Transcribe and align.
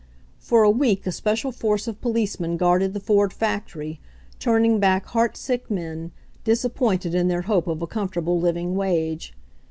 For 0.39 0.63
a 0.63 0.71
week 0.71 1.05
a 1.05 1.11
special 1.11 1.51
force 1.51 1.87
of 1.87 2.01
policemen 2.01 2.57
guarded 2.57 2.95
the 2.95 2.99
Ford 2.99 3.31
factory, 3.31 3.99
turning 4.39 4.79
back 4.79 5.05
heartsick 5.05 5.69
men, 5.69 6.11
disappointed 6.43 7.13
in 7.13 7.27
their 7.27 7.43
hope 7.43 7.67
of 7.67 7.83
a 7.83 7.85
comfortable 7.85 8.39
living 8.39 8.73
wage. 8.75 9.35